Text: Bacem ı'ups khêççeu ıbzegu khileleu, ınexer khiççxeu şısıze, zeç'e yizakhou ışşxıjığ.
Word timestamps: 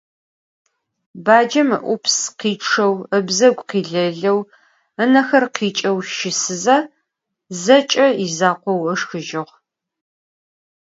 Bacem 1.25 1.69
ı'ups 1.91 2.17
khêççeu 2.39 2.93
ıbzegu 3.17 3.63
khileleu, 3.69 4.39
ınexer 5.03 5.45
khiççxeu 5.55 5.97
şısıze, 6.15 6.77
zeç'e 7.63 8.07
yizakhou 8.21 8.79
ışşxıjığ. 8.93 9.45